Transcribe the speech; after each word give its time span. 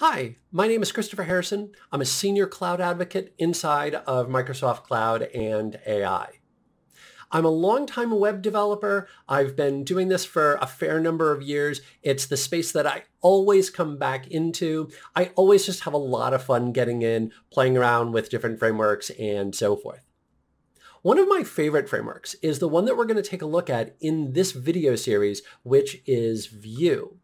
Hi, 0.00 0.36
my 0.52 0.68
name 0.68 0.80
is 0.80 0.92
Christopher 0.92 1.24
Harrison. 1.24 1.72
I'm 1.90 2.00
a 2.00 2.04
senior 2.04 2.46
cloud 2.46 2.80
advocate 2.80 3.34
inside 3.36 3.96
of 3.96 4.28
Microsoft 4.28 4.84
Cloud 4.84 5.22
and 5.22 5.76
AI. 5.88 6.34
I'm 7.32 7.44
a 7.44 7.50
longtime 7.50 8.12
web 8.12 8.40
developer. 8.40 9.08
I've 9.28 9.56
been 9.56 9.82
doing 9.82 10.06
this 10.06 10.24
for 10.24 10.54
a 10.62 10.68
fair 10.68 11.00
number 11.00 11.32
of 11.32 11.42
years. 11.42 11.80
It's 12.00 12.26
the 12.26 12.36
space 12.36 12.70
that 12.70 12.86
I 12.86 13.06
always 13.22 13.70
come 13.70 13.98
back 13.98 14.28
into. 14.28 14.88
I 15.16 15.32
always 15.34 15.66
just 15.66 15.80
have 15.80 15.94
a 15.94 15.98
lot 15.98 16.32
of 16.32 16.44
fun 16.44 16.70
getting 16.70 17.02
in, 17.02 17.32
playing 17.50 17.76
around 17.76 18.12
with 18.12 18.30
different 18.30 18.60
frameworks 18.60 19.10
and 19.18 19.52
so 19.52 19.74
forth. 19.74 20.04
One 21.02 21.18
of 21.18 21.26
my 21.26 21.42
favorite 21.42 21.88
frameworks 21.88 22.34
is 22.34 22.60
the 22.60 22.68
one 22.68 22.84
that 22.84 22.96
we're 22.96 23.04
going 23.04 23.20
to 23.20 23.28
take 23.28 23.42
a 23.42 23.46
look 23.46 23.68
at 23.68 23.96
in 24.00 24.34
this 24.34 24.52
video 24.52 24.94
series, 24.94 25.42
which 25.64 26.02
is 26.06 26.46
Vue. 26.46 27.18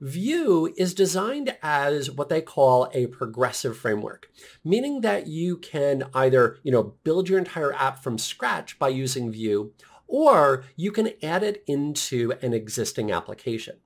Vue 0.00 0.72
is 0.76 0.94
designed 0.94 1.56
as 1.62 2.10
what 2.10 2.30
they 2.30 2.40
call 2.40 2.88
a 2.94 3.06
progressive 3.08 3.76
framework, 3.76 4.30
meaning 4.64 5.02
that 5.02 5.26
you 5.26 5.58
can 5.58 6.04
either, 6.14 6.58
you 6.62 6.72
know, 6.72 6.94
build 7.04 7.28
your 7.28 7.38
entire 7.38 7.74
app 7.74 8.02
from 8.02 8.16
scratch 8.16 8.78
by 8.78 8.88
using 8.88 9.30
Vue, 9.30 9.72
or 10.06 10.64
you 10.74 10.90
can 10.90 11.10
add 11.22 11.42
it 11.42 11.62
into 11.66 12.32
an 12.40 12.54
existing 12.54 13.12
application. 13.12 13.76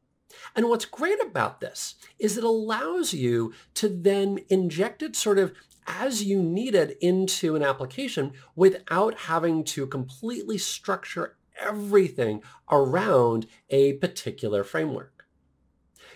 And 0.54 0.68
what's 0.68 0.84
great 0.84 1.20
about 1.20 1.60
this 1.60 1.96
is 2.18 2.38
it 2.38 2.44
allows 2.44 3.12
you 3.12 3.52
to 3.74 3.88
then 3.88 4.38
inject 4.48 5.02
it 5.02 5.16
sort 5.16 5.38
of 5.38 5.52
as 5.86 6.24
you 6.24 6.42
need 6.42 6.74
it 6.74 6.96
into 7.00 7.56
an 7.56 7.62
application 7.62 8.32
without 8.56 9.18
having 9.20 9.64
to 9.64 9.86
completely 9.86 10.58
structure 10.58 11.36
everything 11.60 12.42
around 12.70 13.46
a 13.70 13.94
particular 13.94 14.64
framework. 14.64 15.13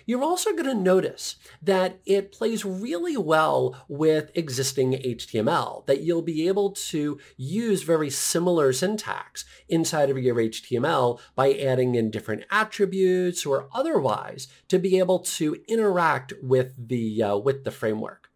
You're 0.08 0.24
also 0.24 0.52
going 0.52 0.64
to 0.64 0.74
notice 0.74 1.36
that 1.60 2.00
it 2.06 2.32
plays 2.32 2.64
really 2.64 3.18
well 3.18 3.76
with 3.88 4.30
existing 4.34 4.92
HTML, 4.92 5.84
that 5.84 6.00
you'll 6.00 6.22
be 6.22 6.48
able 6.48 6.70
to 6.70 7.20
use 7.36 7.82
very 7.82 8.08
similar 8.08 8.72
syntax 8.72 9.44
inside 9.68 10.08
of 10.08 10.16
your 10.16 10.36
HTML 10.36 11.20
by 11.34 11.52
adding 11.52 11.94
in 11.94 12.10
different 12.10 12.44
attributes 12.50 13.44
or 13.44 13.68
otherwise 13.74 14.48
to 14.68 14.78
be 14.78 14.98
able 14.98 15.18
to 15.18 15.62
interact 15.68 16.32
with 16.42 16.88
the, 16.88 17.22
uh, 17.22 17.36
with 17.36 17.64
the 17.64 17.70
framework. 17.70 18.27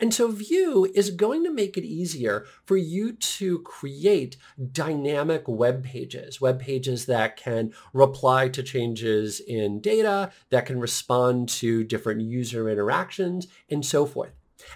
And 0.00 0.12
so 0.12 0.28
Vue 0.28 0.90
is 0.94 1.10
going 1.10 1.44
to 1.44 1.50
make 1.50 1.76
it 1.76 1.84
easier 1.84 2.46
for 2.64 2.76
you 2.76 3.12
to 3.12 3.60
create 3.60 4.36
dynamic 4.72 5.44
web 5.46 5.84
pages, 5.84 6.40
web 6.40 6.60
pages 6.60 7.06
that 7.06 7.36
can 7.36 7.72
reply 7.92 8.48
to 8.48 8.62
changes 8.62 9.40
in 9.40 9.80
data, 9.80 10.32
that 10.50 10.66
can 10.66 10.80
respond 10.80 11.48
to 11.48 11.84
different 11.84 12.22
user 12.22 12.68
interactions, 12.68 13.46
and 13.68 13.84
so 13.84 14.06
forth. 14.06 14.32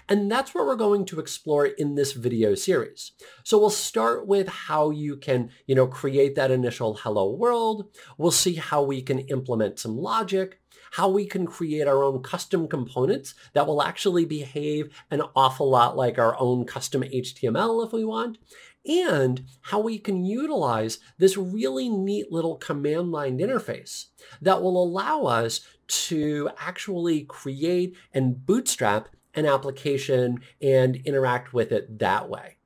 And 0.07 0.31
that's 0.31 0.53
what 0.53 0.65
we're 0.65 0.75
going 0.75 1.05
to 1.05 1.19
explore 1.19 1.65
in 1.65 1.95
this 1.95 2.13
video 2.13 2.55
series. 2.55 3.11
So 3.43 3.57
we'll 3.57 3.69
start 3.69 4.27
with 4.27 4.47
how 4.47 4.89
you 4.89 5.17
can, 5.17 5.49
you 5.67 5.75
know, 5.75 5.87
create 5.87 6.35
that 6.35 6.51
initial 6.51 6.95
hello 6.95 7.31
world. 7.31 7.89
We'll 8.17 8.31
see 8.31 8.55
how 8.55 8.83
we 8.83 9.01
can 9.01 9.19
implement 9.19 9.79
some 9.79 9.97
logic 9.97 10.59
how 10.91 11.09
we 11.09 11.25
can 11.25 11.45
create 11.45 11.87
our 11.87 12.03
own 12.03 12.21
custom 12.21 12.67
components 12.67 13.35
that 13.53 13.67
will 13.67 13.81
actually 13.81 14.25
behave 14.25 14.89
an 15.11 15.21
awful 15.35 15.69
lot 15.69 15.95
like 15.95 16.17
our 16.17 16.35
own 16.39 16.65
custom 16.65 17.03
HTML 17.03 17.85
if 17.85 17.93
we 17.93 18.03
want, 18.03 18.37
and 18.85 19.45
how 19.61 19.79
we 19.79 19.99
can 19.99 20.25
utilize 20.25 20.99
this 21.17 21.37
really 21.37 21.89
neat 21.89 22.31
little 22.31 22.55
command 22.55 23.11
line 23.11 23.37
interface 23.39 24.05
that 24.41 24.61
will 24.61 24.81
allow 24.81 25.23
us 25.23 25.61
to 25.87 26.49
actually 26.57 27.23
create 27.23 27.95
and 28.13 28.45
bootstrap 28.45 29.09
an 29.35 29.45
application 29.45 30.39
and 30.61 30.95
interact 30.97 31.53
with 31.53 31.71
it 31.71 31.99
that 31.99 32.29
way. 32.29 32.57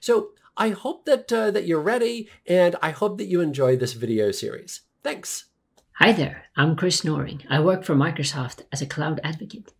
So 0.00 0.30
I 0.56 0.70
hope 0.70 1.04
that, 1.06 1.32
uh, 1.32 1.50
that 1.50 1.66
you're 1.66 1.80
ready 1.80 2.28
and 2.46 2.76
I 2.82 2.90
hope 2.90 3.18
that 3.18 3.26
you 3.26 3.40
enjoy 3.40 3.76
this 3.76 3.92
video 3.92 4.30
series. 4.32 4.82
Thanks. 5.02 5.46
Hi 5.94 6.12
there, 6.12 6.44
I'm 6.56 6.76
Chris 6.76 7.02
Noring. 7.02 7.44
I 7.50 7.60
work 7.60 7.84
for 7.84 7.94
Microsoft 7.94 8.62
as 8.72 8.80
a 8.80 8.86
cloud 8.86 9.20
advocate. 9.24 9.72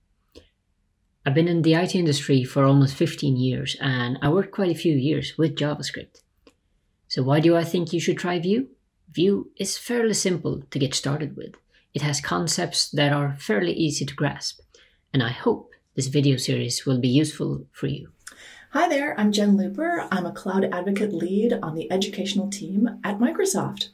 I've 1.24 1.34
been 1.34 1.48
in 1.48 1.62
the 1.62 1.74
IT 1.74 1.94
industry 1.94 2.42
for 2.44 2.64
almost 2.64 2.94
15 2.94 3.36
years 3.36 3.76
and 3.80 4.18
I 4.22 4.28
worked 4.28 4.52
quite 4.52 4.70
a 4.70 4.78
few 4.78 4.94
years 4.94 5.36
with 5.36 5.56
JavaScript. 5.56 6.22
So 7.08 7.22
why 7.22 7.40
do 7.40 7.56
I 7.56 7.64
think 7.64 7.92
you 7.92 8.00
should 8.00 8.18
try 8.18 8.38
Vue? 8.38 8.68
Vue 9.10 9.50
is 9.56 9.78
fairly 9.78 10.14
simple 10.14 10.62
to 10.70 10.78
get 10.78 10.94
started 10.94 11.36
with. 11.36 11.54
It 11.94 12.02
has 12.02 12.20
concepts 12.20 12.90
that 12.90 13.12
are 13.12 13.36
fairly 13.38 13.72
easy 13.72 14.04
to 14.04 14.14
grasp, 14.14 14.60
and 15.12 15.22
I 15.22 15.30
hope 15.30 15.67
this 15.98 16.06
video 16.06 16.36
series 16.36 16.86
will 16.86 17.00
be 17.00 17.08
useful 17.08 17.66
for 17.72 17.88
you. 17.88 18.08
Hi 18.70 18.88
there, 18.88 19.18
I'm 19.18 19.32
Jen 19.32 19.56
Looper. 19.56 20.06
I'm 20.12 20.26
a 20.26 20.32
cloud 20.32 20.62
advocate 20.70 21.12
lead 21.12 21.58
on 21.60 21.74
the 21.74 21.90
educational 21.90 22.48
team 22.48 23.00
at 23.02 23.18
Microsoft. 23.18 23.88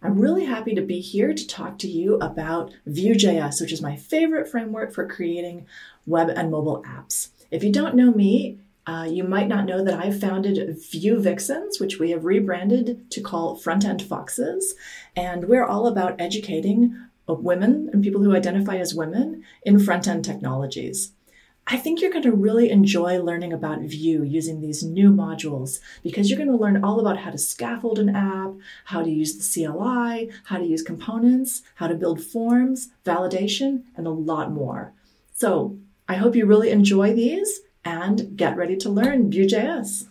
I'm 0.00 0.18
really 0.18 0.46
happy 0.46 0.74
to 0.74 0.80
be 0.80 1.00
here 1.00 1.34
to 1.34 1.46
talk 1.46 1.76
to 1.80 1.88
you 1.88 2.14
about 2.20 2.72
Vue.js, 2.86 3.60
which 3.60 3.70
is 3.70 3.82
my 3.82 3.96
favorite 3.96 4.48
framework 4.48 4.94
for 4.94 5.06
creating 5.06 5.66
web 6.06 6.30
and 6.30 6.50
mobile 6.50 6.82
apps. 6.84 7.28
If 7.50 7.62
you 7.62 7.70
don't 7.70 7.96
know 7.96 8.12
me, 8.12 8.56
uh, 8.86 9.06
you 9.10 9.22
might 9.22 9.48
not 9.48 9.66
know 9.66 9.84
that 9.84 10.02
I've 10.02 10.18
founded 10.18 10.78
Vue 10.90 11.20
Vixens, 11.20 11.78
which 11.78 11.98
we 11.98 12.12
have 12.12 12.24
rebranded 12.24 13.10
to 13.10 13.20
call 13.20 13.56
Front 13.56 13.84
End 13.84 14.00
Foxes. 14.00 14.74
And 15.14 15.48
we're 15.48 15.66
all 15.66 15.86
about 15.86 16.18
educating 16.18 16.96
women 17.28 17.90
and 17.92 18.02
people 18.02 18.22
who 18.22 18.34
identify 18.34 18.76
as 18.76 18.94
women 18.94 19.44
in 19.64 19.78
front 19.78 20.08
end 20.08 20.24
technologies. 20.24 21.12
I 21.66 21.76
think 21.76 22.00
you're 22.00 22.10
going 22.10 22.24
to 22.24 22.32
really 22.32 22.70
enjoy 22.70 23.22
learning 23.22 23.52
about 23.52 23.80
Vue 23.80 24.24
using 24.24 24.60
these 24.60 24.82
new 24.82 25.10
modules 25.10 25.78
because 26.02 26.28
you're 26.28 26.38
going 26.38 26.50
to 26.50 26.56
learn 26.56 26.82
all 26.82 26.98
about 26.98 27.18
how 27.18 27.30
to 27.30 27.38
scaffold 27.38 27.98
an 27.98 28.14
app, 28.14 28.52
how 28.86 29.02
to 29.02 29.10
use 29.10 29.36
the 29.36 29.64
CLI, 29.66 30.30
how 30.44 30.58
to 30.58 30.64
use 30.64 30.82
components, 30.82 31.62
how 31.76 31.86
to 31.86 31.94
build 31.94 32.22
forms, 32.22 32.88
validation, 33.04 33.84
and 33.96 34.06
a 34.06 34.10
lot 34.10 34.50
more. 34.50 34.92
So 35.34 35.78
I 36.08 36.14
hope 36.14 36.34
you 36.34 36.46
really 36.46 36.70
enjoy 36.70 37.14
these 37.14 37.60
and 37.84 38.36
get 38.36 38.56
ready 38.56 38.76
to 38.78 38.90
learn 38.90 39.30
Vue.js. 39.30 40.06